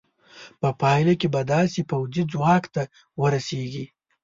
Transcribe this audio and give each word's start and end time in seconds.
په 0.61 0.69
پایله 0.81 1.13
کې 1.19 1.27
به 1.33 1.41
داسې 1.53 1.79
پوځي 1.89 2.23
ځواک 2.31 2.63
ته 2.75 2.83
ورسېږې. 3.21 3.85